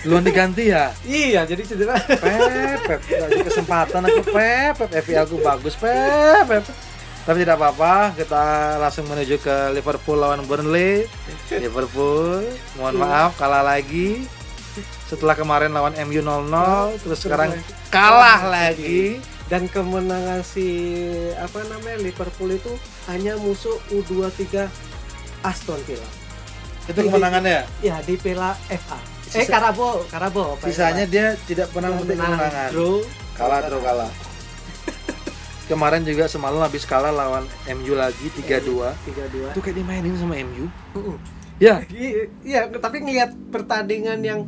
[0.06, 0.94] Luan diganti ya.
[1.06, 1.98] iya jadi cedera.
[1.98, 2.22] Pep,
[2.86, 3.02] Pep,
[3.42, 6.66] kesempatan aku Pep, Pep, FPL aku bagus Pep, Pep.
[7.26, 8.44] Tapi tidak apa-apa, kita
[8.78, 11.10] langsung menuju ke Liverpool lawan Burnley.
[11.64, 12.46] Liverpool,
[12.78, 14.30] mohon maaf kalah lagi.
[15.06, 17.58] Setelah kemarin lawan MU 0-0, terus sekarang
[17.90, 19.18] kalah lagi.
[19.46, 20.66] Dan kemenangan si
[21.38, 22.74] apa namanya Liverpool itu
[23.06, 24.66] hanya musuh U23
[25.42, 26.10] Aston Villa.
[26.86, 27.66] Itu kemenangannya.
[27.82, 28.98] Ya di Piala FA.
[29.34, 30.58] Eh Sisa- Karabo, Karabo.
[30.62, 32.70] Sisanya dia tidak pernah memetik kemenangan.
[33.34, 34.10] Kalah terus kalah.
[35.66, 38.42] Kemarin juga semalam habis kalah lawan MU lagi 3-2
[39.04, 39.48] tiga dua.
[39.50, 41.18] Itu kayak dimainin sama MU Uh-uh.
[41.58, 41.82] ya.
[42.42, 44.42] Iya tapi ngelihat pertandingan yang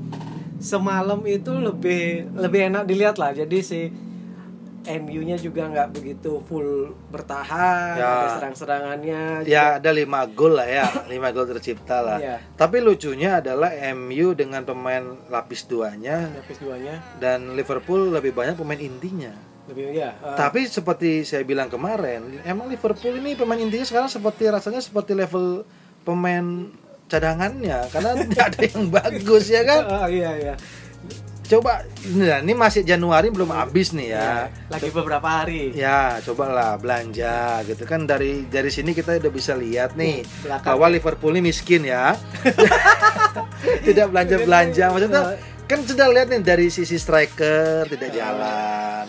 [0.57, 2.01] semalam itu lebih
[2.33, 3.31] lebih enak dilihat lah.
[3.31, 3.81] Jadi si
[4.87, 8.07] MU-nya juga nggak begitu full bertahan Ya.
[8.07, 9.43] ada serang-serangannya.
[9.43, 10.87] Ya ada 5 gol lah ya.
[11.11, 12.17] 5 gol tercipta lah.
[12.17, 12.37] Iya.
[12.55, 17.03] tapi lucunya adalah MU dengan pemain lapis duanya lapis duanya.
[17.19, 19.35] dan Liverpool lebih banyak pemain intinya
[19.67, 24.47] lebih ya eh, Tapi seperti saya bilang kemarin, emang Liverpool ini pemain intinya sekarang seperti
[24.47, 25.67] rasanya seperti level
[26.01, 26.71] pemain
[27.05, 29.81] cadangannya karena tidak ada yang bagus ya kan.
[29.83, 30.55] eh, iya iya
[31.47, 34.51] Coba ini, ini masih Januari belum habis nih ya.
[34.67, 39.95] lagi beberapa hari Ya, cobalah belanja gitu kan dari dari sini kita udah bisa lihat
[39.95, 40.75] nih Belakang.
[40.75, 42.19] bahwa Liverpool ini miskin ya.
[43.87, 45.23] tidak belanja-belanja maksudnya
[45.63, 49.07] kan sudah lihat nih dari sisi striker tidak jalan.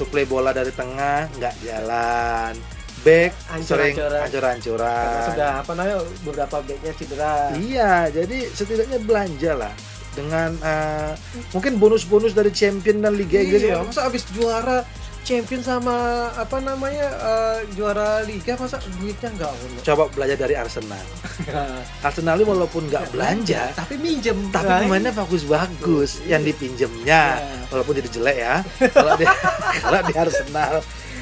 [0.00, 2.56] Suplai bola dari tengah nggak jalan.
[3.00, 3.32] Back
[3.64, 4.92] sering Ancur-ancuran.
[4.92, 9.72] karena sudah apa namanya beberapa backnya cedera Iya, jadi setidaknya belanja lah
[10.12, 11.12] dengan eh,
[11.52, 13.64] mungkin bonus-bonus dari champion dan Liga Inggris.
[13.64, 14.84] Iya, masa abis juara
[15.30, 21.06] champion sama apa namanya eh, juara liga masa duitnya nggak ono Coba belajar dari Arsenal.
[22.06, 27.22] Arsenal ini walaupun nggak belanja, tapi minjem tapi Nah, pemainnya bagus-bagus yang dipinjemnya.
[27.38, 27.58] Iya.
[27.70, 28.54] walaupun jadi jelek ya.
[28.90, 29.24] Kalau di
[29.86, 30.74] kalau di Arsenal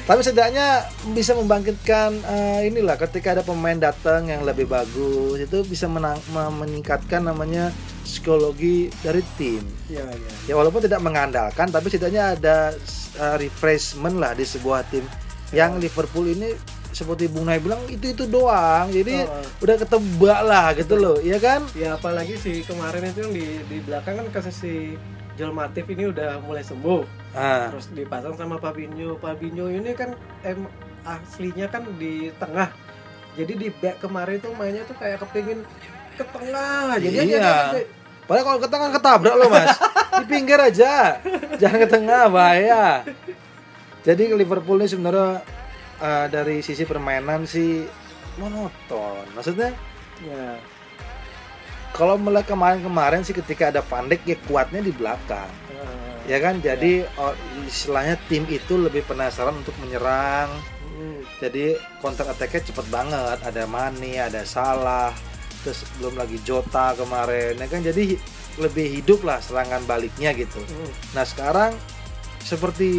[0.09, 5.85] tapi setidaknya bisa membangkitkan eh, inilah ketika ada pemain datang yang lebih bagus itu bisa
[5.85, 7.69] menang, me- meningkatkan namanya
[8.01, 9.61] psikologi dari tim.
[9.85, 10.31] Iya, iya.
[10.49, 12.73] ya walaupun tidak mengandalkan tapi setidaknya ada
[13.21, 15.05] eh, refreshment lah di sebuah tim.
[15.53, 16.57] Yang Liverpool ini
[16.89, 18.89] seperti Bung Nay bilang itu itu doang.
[18.89, 19.45] Jadi Oh.
[19.61, 21.61] udah ketebak lah gitu loh ya kan?
[21.77, 24.97] Ya apalagi si kemarin itu yang di di belakang kan kasus si
[25.39, 27.07] Joel Matip ini udah mulai sembuh.
[27.31, 29.15] ah Terus dipasang sama Fabinho.
[29.15, 30.11] Fabinho ini kan
[30.43, 30.67] em
[31.07, 32.67] aslinya kan di tengah.
[33.39, 35.63] Jadi di back kemarin tuh mainnya tuh kayak kepingin
[36.19, 36.99] ke tengah.
[36.99, 37.39] Jadi Iya.
[37.39, 37.79] aja
[38.27, 39.73] Padahal kalau ke tengah ketabrak loh mas
[40.21, 41.17] Di pinggir aja
[41.57, 43.01] Jangan ke tengah bahaya
[44.05, 45.41] Jadi Liverpool ini sebenarnya
[45.97, 47.89] eh, Dari sisi permainan sih
[48.37, 49.73] Monoton Maksudnya
[50.21, 50.61] ya.
[51.93, 55.49] Kalau mulai kemarin-kemarin sih ketika ada Van Dijk ya kuatnya di belakang.
[55.73, 56.61] Eh, Ya kan?
[56.61, 57.33] jadi oh,
[57.65, 60.49] istilahnya tim itu lebih penasaran untuk menyerang.
[60.99, 61.73] Hmm, Jadi
[62.03, 63.39] counter attack-nya cepet banget.
[63.41, 65.15] Ada Mane, ada Salah
[65.63, 67.59] Terus belum lagi Jota kemarin.
[67.59, 67.83] Ya kan?
[67.83, 68.15] Jadi
[68.59, 70.59] lebih hidup lah serangan baliknya gitu.
[70.59, 70.91] Hmm.
[71.15, 71.75] Nah sekarang
[72.39, 72.91] seperti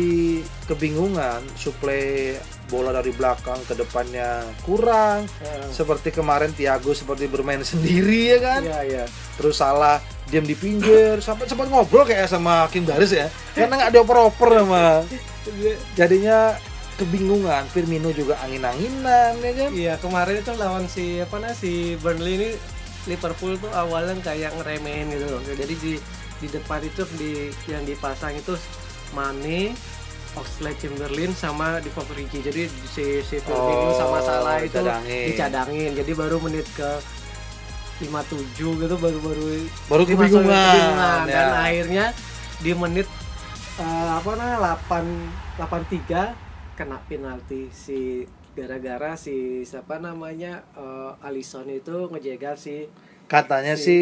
[0.69, 2.37] kebingungan suplai
[2.71, 5.27] bola dari belakang ke depannya kurang.
[5.43, 8.61] Eh, seperti kemarin Thiago seperti bermain sendiri ya kan?
[8.63, 9.05] Iya, iya.
[9.35, 9.99] terus salah
[10.31, 11.19] diam di pinggir.
[11.19, 13.27] Sampai sempat ngobrol kayak sama Kim Garis ya.
[13.53, 15.03] Karena nggak dioper-oper sama.
[15.99, 16.55] Jadinya
[17.01, 17.67] kebingungan.
[17.73, 19.71] Firmino juga angin-anginan ya kan?
[19.75, 22.51] Iya kemarin itu lawan si apa namanya si Burnley ini
[23.09, 25.41] Liverpool tuh awalnya kayak ngeremehin gitu loh.
[25.43, 25.93] Jadi di
[26.41, 28.57] di depan itu di yang dipasang itu
[29.11, 29.75] Mane,
[30.33, 32.39] Oxlade Chamberlain sama Divock Origi.
[32.41, 35.27] Jadi si si Firmino Oh, sama Salah itu dicadangin.
[35.29, 35.91] dicadangin.
[35.95, 36.91] Jadi baru menit ke
[37.99, 39.19] 57 gitu baru
[39.87, 41.29] baru kebingungan, ya.
[41.29, 42.05] dan akhirnya
[42.57, 43.05] di menit
[43.77, 44.79] eh, apa namanya
[45.59, 46.33] 8 83
[46.75, 52.89] kena penalti si gara-gara si siapa namanya eh, Alisson itu ngejegal si
[53.27, 54.01] katanya Si- sih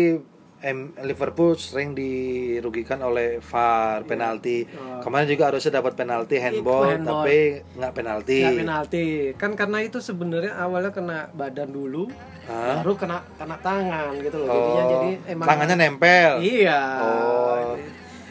[0.61, 4.67] M- Liverpool sering dirugikan oleh VAR penalti.
[4.69, 4.99] Oh.
[4.99, 7.23] Kemarin juga harusnya dapat penalti handball, handball.
[7.23, 7.39] tapi
[7.73, 8.39] nggak penalti.
[8.41, 12.11] nggak penalti kan karena itu sebenarnya awalnya kena badan dulu
[12.45, 12.81] Hah?
[12.81, 16.33] baru kena kena tangan gitu loh jadinya Oh, jadi emang tangannya nempel.
[16.41, 17.79] iya Oh.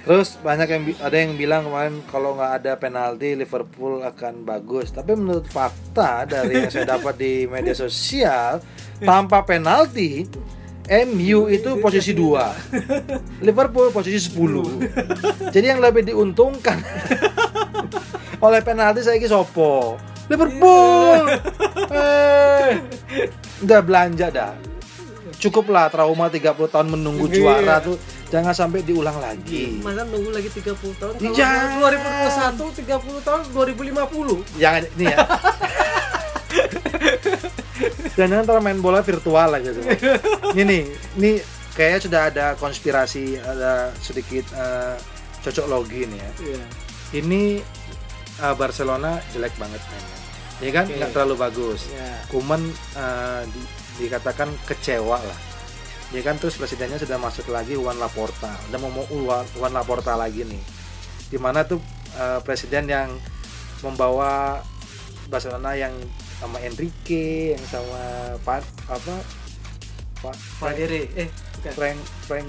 [0.04, 4.88] Terus banyak yang ada yang bilang kemarin kalau nggak ada penalti Liverpool akan bagus.
[4.90, 8.64] Tapi menurut fakta dari yang saya dapat di media sosial,
[9.04, 10.24] tanpa penalti
[10.88, 13.44] MU itu posisi 2.
[13.44, 15.52] Liverpool posisi 10.
[15.52, 16.80] Jadi yang lebih diuntungkan
[18.46, 20.00] oleh penalti saya ki sopo.
[20.28, 21.22] Liverpool.
[21.90, 22.72] Eh.
[23.60, 24.54] Udah belanja dah.
[25.38, 27.36] Cukuplah trauma 30 tahun menunggu Iya.
[27.36, 27.96] juara tuh
[28.28, 29.80] jangan sampai diulang lagi.
[29.80, 31.78] masa nunggu lagi 30 tahun kalau Jangan.
[31.78, 35.18] 2021 30 tahun 2050 Jangan ini ya.
[38.18, 39.82] Dan ntar main bola virtual aja gitu.
[40.58, 40.82] Ini nih,
[41.16, 41.32] ini
[41.78, 44.98] kayaknya sudah ada konspirasi, ada sedikit eh,
[45.46, 46.32] cocok logi nih ya.
[46.42, 46.64] iya
[47.22, 47.42] Ini
[48.42, 50.18] eh, Barcelona jelek banget mainnya.
[50.58, 51.86] Ya kan, nggak terlalu bagus.
[51.94, 52.62] iya Kuman
[52.98, 53.70] eh, di-
[54.02, 55.40] dikatakan kecewa lah.
[56.10, 58.50] Ya kan terus presidennya sudah masuk lagi Juan Laporta.
[58.72, 59.06] Udah mau mau
[59.54, 60.64] Juan Laporta lagi nih.
[61.30, 61.78] Di mana tuh
[62.18, 63.14] eh, presiden yang
[63.86, 64.58] membawa
[65.30, 65.94] Barcelona yang
[66.38, 68.02] sama Enrique yang sama
[68.42, 69.16] Pat apa?
[70.18, 71.74] Pak Valere eh bukan.
[71.74, 72.48] Frank Frank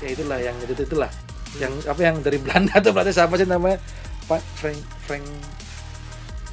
[0.00, 1.10] ya itulah yang itu itulah.
[1.56, 3.80] Yang apa yang dari Belanda tuh berarti siapa sih namanya
[4.28, 5.24] Pak Frank Frank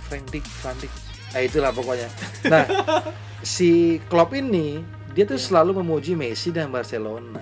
[0.07, 0.93] Frank Dick Frank Dick
[1.33, 2.07] nah itulah pokoknya.
[2.45, 2.63] Nah
[3.43, 4.79] si Klopp ini
[5.11, 5.45] dia tuh Iya.
[5.49, 7.41] selalu memuji Messi dan Barcelona.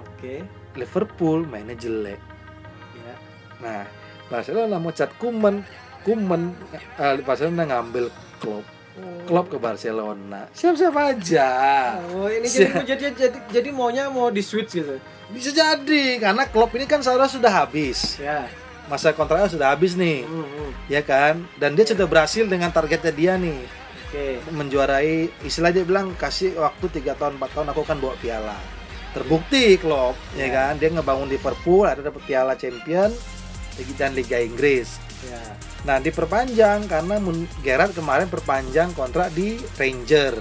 [0.00, 0.46] Oke.
[0.78, 2.20] Liverpool mainnya jelek.
[2.94, 3.14] Ya.
[3.58, 3.82] Nah
[4.28, 5.66] Barcelona mau cat Kuman
[6.06, 6.54] Kuman
[6.96, 8.06] eh, Barcelona ngambil
[8.40, 8.78] Klopp
[9.28, 10.48] Klopp ke Barcelona.
[10.56, 11.48] Siap-siap aja.
[12.16, 14.96] Oh ini jadi, jadi jadi jadi maunya mau di switch gitu.
[15.28, 18.16] Bisa jadi karena Klopp ini kan seharusnya sudah habis.
[18.16, 18.48] Ya.
[18.88, 20.24] Masa kontraknya sudah habis nih.
[20.24, 20.70] Hmm, hmm.
[20.88, 21.44] ya kan?
[21.60, 23.60] Dan dia sudah berhasil dengan targetnya dia nih.
[24.08, 24.40] Oke.
[24.48, 28.56] Menjuarai istilah dia bilang kasih waktu 3 tahun 4 tahun aku akan bawa piala.
[29.12, 30.50] Terbukti Klopp ya Ya.
[30.56, 30.72] kan?
[30.80, 33.12] Dia ngebangun Liverpool ada dapat piala champion
[34.00, 34.96] dan Liga Inggris.
[35.28, 37.14] Ya nah diperpanjang karena
[37.60, 40.34] Gerrard kemarin perpanjang kontrak di Ranger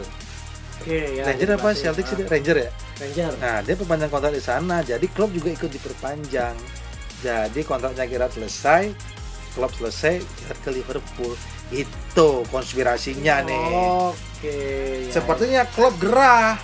[0.78, 1.70] oke ya Ranger apa.
[1.74, 5.54] Celtic sih Ah, Ranger ya Ranger Nah, dia perpanjang kontrak di sana, jadi klub juga
[5.54, 6.58] ikut diperpanjang.
[7.20, 8.90] Jadi kontraknya Gerrard selesai,
[9.54, 11.34] klub selesai, Gerrard ke Liverpool.
[11.70, 13.70] Itu konspirasinya nih.
[14.10, 14.58] oke
[15.06, 15.14] ya.
[15.14, 16.58] Sepertinya klub gerah.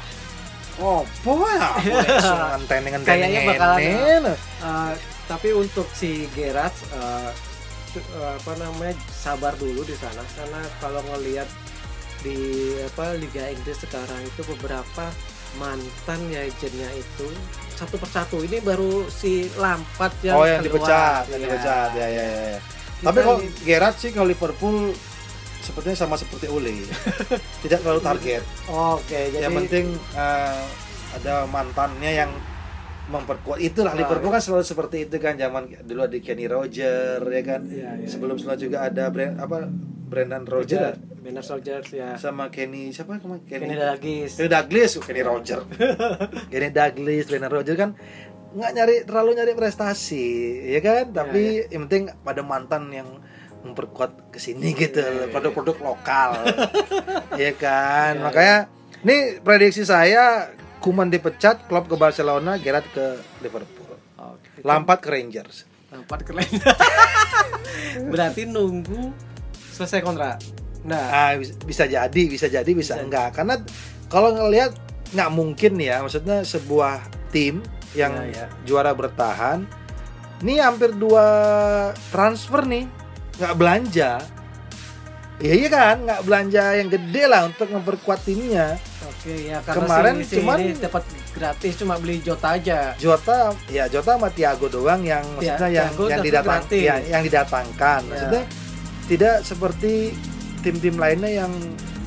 [0.77, 1.05] Oh,
[1.47, 1.69] ya?
[3.05, 3.77] Kayaknya bakalan-
[4.59, 7.29] Eh, tapi untuk si Gerard eh,
[8.15, 11.45] apa namanya sabar dulu di sana karena kalau ngelihat
[12.19, 12.37] di
[12.81, 15.11] apa Liga Inggris sekarang itu beberapa
[15.53, 17.27] mantan legendnya itu
[17.73, 20.81] satu persatu ini baru si Lampard yang Oh, yang keluar.
[20.81, 21.45] dipecat, yang Iya.
[21.45, 21.89] dipecat.
[21.93, 22.41] Ya, ya, ya.
[22.49, 22.59] ya.
[23.03, 24.77] Tapi kalau Gerrard sih kalau Liverpool
[25.59, 26.73] sepertinya sama seperti Ole.
[27.63, 28.43] Tidak terlalu target.
[28.65, 30.63] oke jadi yang penting eh,
[31.13, 32.31] ada mantannya yang
[33.11, 33.59] memperkuat.
[33.59, 37.61] Itulah Ah, Liverpool kan selalu seperti itu kan zaman dulu ada Kenny Roger ya kan?
[37.67, 38.07] Iya, iya.
[38.07, 39.67] sebelum sebelumnya juga ada Brand, apa
[40.07, 42.19] Brendan Roger Roger Bernard Soldiers ya.
[42.19, 43.43] Sama Kenny siapa kemarin?
[43.47, 45.59] Kenny Kenny, Dalglish Kenny Douglas oh, Kenny Roger.
[46.51, 47.89] Kenny Douglas Brendan Roger kan
[48.53, 50.27] nggak nyari terlalu nyari prestasi
[50.71, 51.15] ya kan?
[51.15, 53.09] Tapi yang penting pada mantan yang
[53.63, 56.31] memperkuat ke sini gitu Iya, iya, produk-produk lokal.
[57.33, 58.19] Ya kan?
[58.19, 58.57] Iya, makanya
[59.01, 63.05] ini prediksi saya Kuman dipecat klub ke Barcelona Gerrard ke
[63.39, 63.95] Liverpool.
[64.19, 64.59] Oke.
[64.61, 65.63] Lampard ke Rangers.
[65.87, 66.43] Lampard keren
[68.11, 69.13] berarti nunggu
[69.71, 70.41] selesai kontrak?
[70.83, 72.99] Nah ah bis- bisa jadi bisa jadi bisa Bisa.
[72.99, 73.29] enggak.
[73.33, 73.55] Karena
[74.09, 74.73] kalau ngelihat
[75.13, 77.61] nggak mungkin ya maksudnya sebuah tim
[77.93, 78.45] yang Iya, iya.
[78.65, 79.63] juara bertahan.
[80.41, 81.23] Ini hampir dua
[82.09, 82.89] transfer nih
[83.37, 84.11] nggak belanja.
[85.39, 85.95] Iya iya kan?
[86.03, 88.75] Nggak belanja yang gede lah untuk memperkuat timnya
[89.23, 92.91] Oke ya karena Kemarin si, si cuman- dapat gratis cuma beli Jota aja.
[92.97, 97.23] Jota ya Jota sama Thiago doang yang maksudnya yang Thiago yang dapat didatang ya, yang
[97.23, 98.09] didatangkan Ya.
[98.09, 98.43] maksudnya
[99.03, 99.93] tidak seperti
[100.59, 101.51] tim-tim lainnya yang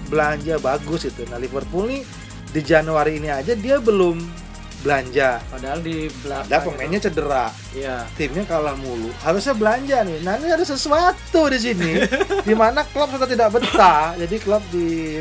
[0.06, 2.04] belanja bagus itu nah Liverpool nih
[2.46, 4.20] di Januari ini aja dia belum
[4.78, 6.46] belanja Padahal di belakang.
[6.46, 8.04] ada pemainnya cedera Iya.
[8.14, 11.92] timnya kalah mulu harusnya belanja nih nah ini ada sesuatu di sini
[12.48, 15.20] di mana klub sudah tidak betah jadi klub di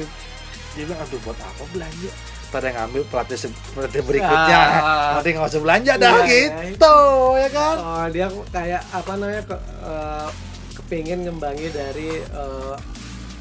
[0.75, 2.11] dia bilang aduh buat apa belanja?
[2.45, 4.59] Pada ngambil pelatih se- pelatih berikutnya.
[4.59, 5.11] Ah.
[5.17, 6.95] nanti nggak usah belanja dah Iya, gitu
[7.35, 7.75] ya kan?
[7.77, 10.27] Oh, dia kayak apa namanya ke, eh,
[10.73, 12.75] kepingin ngembangi dari eh,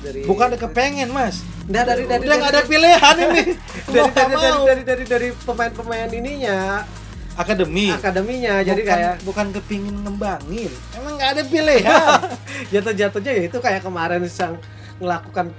[0.00, 1.42] dari bukan kepengen mas.
[1.64, 3.44] Nah, dari dari udah nggak ada pilihan ini.
[3.84, 6.82] Dari dari, dari, dari dari dari pemain-pemain ininya.
[7.34, 7.90] Akademi.
[7.90, 10.72] Akademinya jadi bukan, kayak bukan kepingin ngembangin.
[10.92, 12.20] Emang nggak ada pilihan.
[12.72, 14.58] Jatuh-jatuhnya ya itu kayak kemarin sang
[14.96, 15.50] melakukan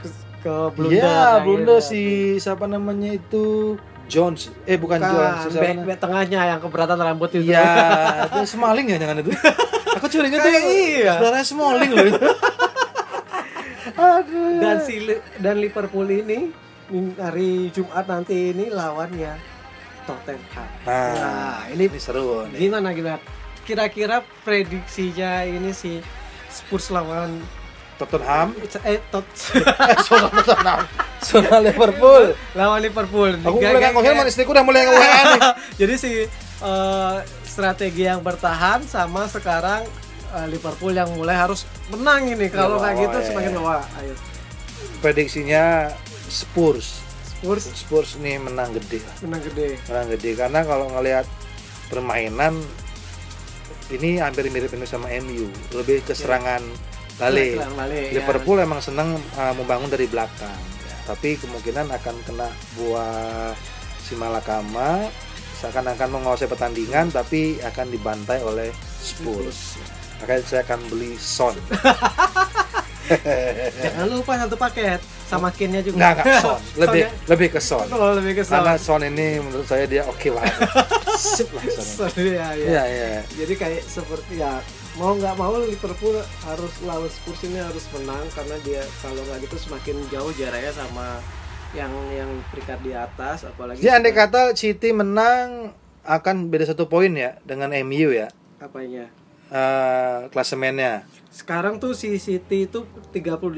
[0.45, 1.89] ke, blunder Iya, kayak blunder gitu.
[1.89, 2.01] si
[2.37, 4.53] siapa namanya itu Jones.
[4.63, 7.65] Eh bukan Bukan, Jones, si siapa back, tengahnya yang keberatan rambut itu Iya,
[8.29, 9.33] itu Smalling ya jangan itu.
[9.97, 11.13] Aku curiga tuh Kayak iya.
[11.17, 12.21] Saudara Smalling loh itu.
[13.95, 14.59] Aduh.
[14.59, 14.95] dan si
[15.39, 16.51] dan Liverpool ini
[17.15, 19.37] hari Jumat nanti ini lawannya
[20.05, 20.69] Tottenham.
[20.85, 22.59] Nah, Nah, ini ini seru nih.
[22.61, 23.17] gimana gimana?
[23.63, 25.97] Kira-kira prediksinya ini si
[26.47, 27.41] Spurs lawan
[27.95, 28.51] Tottenham,
[28.83, 29.23] eh tot
[30.07, 30.83] soal Tottenham,
[31.19, 32.35] soal Liverpool.
[32.51, 33.31] lawan Liverpool.
[33.39, 35.41] Aku Gak- mulai gak- nggak ngomongin istriku udah mulai nge-WA nih.
[35.79, 36.11] Jadi si
[36.61, 39.87] eh, strategi yang bertahan sama sekarang
[40.29, 42.47] eh, Liverpool yang mulai harus menang ini.
[42.47, 43.25] Kalau Iya, kayak gitu iya.
[43.25, 43.83] semakin bawah.
[43.97, 44.13] Ayo.
[44.99, 45.63] Prediksinya
[46.27, 46.99] Spurs.
[47.25, 48.99] Spurs Spurs nih menang gede.
[49.21, 49.79] menang gede.
[49.85, 51.23] Menang gede karena kalau ngelihat
[51.87, 52.59] permainan
[53.87, 56.65] ini hampir mirip-mirip sama MU, lebih ke serangan
[57.19, 57.59] balik.
[57.75, 58.21] Balik, ya.
[58.21, 60.61] Liverpool emang senang uh, membangun dari belakang,
[61.07, 63.55] tapi kemungkinan akan kena buah
[64.05, 65.09] si Malakama
[65.55, 68.69] seakan-akan menguasai pertandingan tapi akan dibantai oleh
[69.01, 69.79] Spurs.
[70.21, 71.55] Makanya saya akan beli Son.
[73.83, 75.95] Jangan lupa satu paket sama kinnya juga.
[75.97, 76.59] Enggak, enggak son.
[76.81, 77.85] Lebih Sonnya- lebih ke son.
[77.89, 78.53] Oh, lebih ke son.
[78.57, 80.53] Karena son ini menurut saya dia oke banget.
[81.35, 81.85] Sip lah son.
[82.07, 82.65] Son, iya, iya.
[82.65, 83.07] Iya, iya.
[83.35, 84.59] Jadi kayak seperti ya
[84.95, 86.15] mau nggak mau Liverpool
[86.45, 91.19] harus lawan Spurs ini harus menang karena dia kalau nggak gitu semakin jauh jaraknya sama
[91.75, 97.11] yang yang peringkat di atas apalagi Jadi andai kata City menang akan beda satu poin
[97.11, 98.31] ya dengan MU ya.
[98.55, 99.11] apanya
[99.47, 101.05] Eh klasemennya.
[101.29, 103.51] sekarang tuh si City itu 38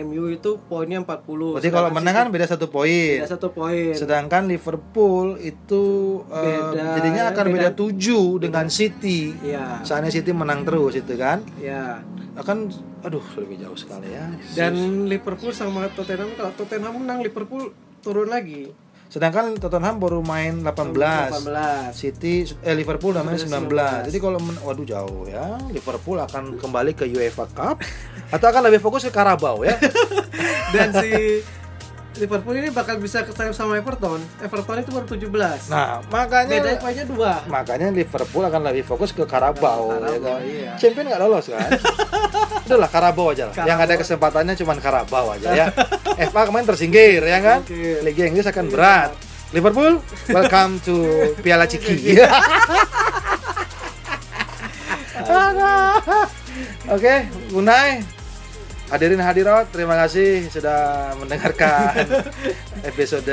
[0.00, 1.04] MU itu poinnya 40
[1.52, 3.20] Berarti kalau menang kan beda satu poin.
[3.20, 5.84] beda satu poin Sedangkan Liverpool itu
[6.26, 6.40] eh,
[6.72, 7.68] Beda, jadinya akan beda.
[7.68, 9.36] beda 7 dengan City.
[9.44, 11.44] ya Soalnya City menang terus itu kan.
[11.56, 12.00] ya
[12.32, 14.32] Akan aduh lebih jauh sekali ya.
[14.54, 14.72] dan
[15.04, 18.72] Liverpool sama Tottenham kalau Tottenham menang Liverpool turun lagi
[19.12, 21.36] Sedangkan Tottenham baru main 18.
[21.36, 23.68] 18 City eh Liverpool namanya 19.
[23.68, 24.08] 19.
[24.08, 25.60] Jadi kalau men- waduh jauh ya.
[25.68, 27.84] Liverpool akan kembali ke UEFA Cup
[28.32, 29.76] atau akan lebih fokus ke Carabao ya.
[30.74, 31.44] dan si
[32.12, 34.20] Liverpool ini bakal bisa kesayap sama Everton.
[34.38, 35.72] Everton itu baru 17.
[35.72, 37.32] Nah, makanya Beda poinnya dua.
[37.48, 40.40] makanya Liverpool akan lebih fokus ke Carabao, Carabao, ya kan.
[40.44, 40.72] iya.
[40.76, 41.68] Champion nggak lolos kan?
[42.68, 43.54] Udahlah Carabao aja lah.
[43.54, 43.86] Yang Carabao.
[43.88, 45.66] ada kesempatannya cuma Carabao aja ya.
[46.28, 47.58] FA kemarin tersingkir ya kan?
[48.04, 49.10] Liga Inggris akan berat.
[49.52, 50.96] Liverpool, welcome to
[51.40, 52.16] Piala Ciki.
[56.88, 57.14] Oke,
[57.52, 58.02] Unai,
[58.92, 60.80] hadirin hadirat, terima kasih sudah
[61.16, 62.04] mendengarkan
[62.90, 63.32] episode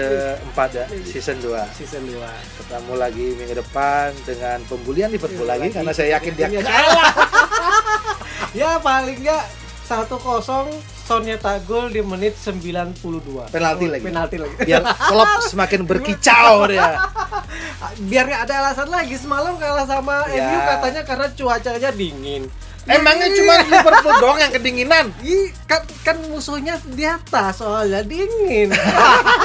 [0.56, 1.52] 4 ya, season 2.
[1.76, 2.15] Season 2.
[2.58, 5.76] Ketemu lagi minggu depan dengan pembulian Liverpool Iya, lagi lagi.
[5.76, 6.62] karena saya yakin dia Iya.
[6.63, 7.12] kalah.
[8.50, 9.45] Ya paling enggak
[9.86, 10.74] 1-0
[11.06, 12.98] Sonnya Tagol di menit 92.
[13.50, 14.04] Penalti Oh, lagi.
[14.06, 14.56] Penalti lagi.
[14.63, 16.98] Biar klub semakin berkicau dia.
[18.00, 20.45] Biar nggak ada alasan lagi semalam kalah sama Ya.
[20.45, 22.50] MU katanya karena cuacanya dingin.
[22.89, 25.06] Emangnya cuma Liverpool doang yang kedinginan?
[25.21, 28.73] Ih, kan, kan musuhnya di atas soalnya dingin.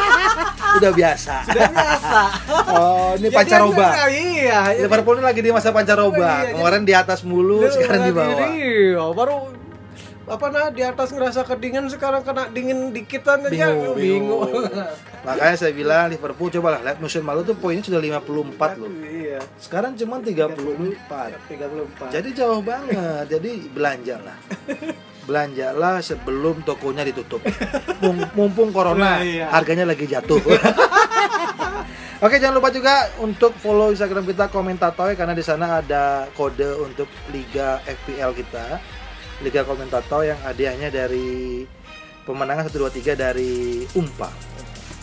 [0.76, 1.44] Udah biasa.
[1.46, 2.20] Udah biasa.
[2.66, 3.86] Oh, ini Jadi pancaroba.
[3.86, 4.60] agak- Iya.
[4.80, 6.30] Liverpool ini lagi di masa pancaroba.
[6.42, 8.48] Iya, Kemarin di atas mulu, sekarang di bawah.
[8.50, 9.34] Iya, baru
[10.24, 14.40] apa nah di atas ngerasa kedinginan sekarang kena dingin dikitan aja Bingung, bingung.
[14.48, 14.64] bingung.
[15.26, 18.24] Makanya saya bilang Liverpool cobalah lihat musim lalu tuh poinnya sudah 54
[18.76, 18.88] loh.
[19.00, 19.40] Iya.
[19.56, 20.56] Sekarang cuma 34.
[21.48, 22.08] 34.
[22.10, 23.24] Jadi jauh banget.
[23.26, 24.36] Jadi belanja lah.
[25.24, 27.40] Belanjalah sebelum tokonya ditutup.
[27.98, 29.48] Mum- Mumpung corona, Nah, iya.
[29.48, 30.40] harganya lagi jatuh.
[32.20, 37.04] Oke, jangan lupa juga untuk follow Instagram kita Komentatoy karena di sana ada kode untuk
[37.28, 38.80] liga FPL kita.
[39.40, 41.64] Liga Komentatoy yang hadiahnya dari
[42.22, 43.52] pemenangan 1 2 3 dari
[43.92, 44.30] Umpa.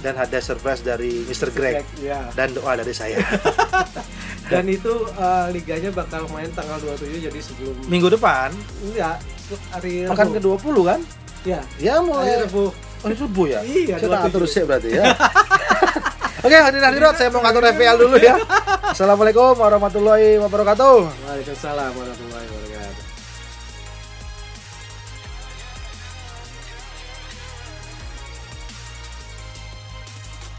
[0.01, 1.49] Dan ada surprise dari Mr.
[1.51, 2.33] Greg Iya.
[2.33, 3.21] dan doa dari saya.
[4.51, 8.51] Dan itu eh, liganya bakal main tanggal 27 jadi sebelum Minggu depan
[8.83, 9.23] enggak
[9.69, 10.57] hari akan Rabu.
[10.59, 10.99] ke 20 kan?
[11.43, 11.61] Ya.
[11.77, 12.73] Ya mulai Hari Rabu.
[13.01, 13.61] Oh, subuh ya?
[13.63, 14.29] Iya, Saya tak 27.
[14.29, 15.03] atur sih berarti ya.
[16.45, 18.35] Oke, hadirin hadirat, saya mau ngatur FPL dulu ya.
[18.93, 20.97] Assalamualaikum warahmatullahi wabarakatuh.
[21.23, 22.45] Waalaikumsalam warahmatullahi